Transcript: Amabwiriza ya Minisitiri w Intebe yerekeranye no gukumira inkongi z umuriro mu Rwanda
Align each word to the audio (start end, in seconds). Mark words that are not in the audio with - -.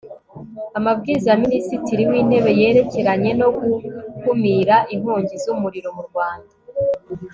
Amabwiriza 0.77 1.27
ya 1.31 1.41
Minisitiri 1.43 2.01
w 2.09 2.13
Intebe 2.21 2.51
yerekeranye 2.61 3.31
no 3.39 3.47
gukumira 3.57 4.75
inkongi 4.93 5.35
z 5.43 5.45
umuriro 5.53 5.89
mu 5.97 6.03
Rwanda 6.09 6.53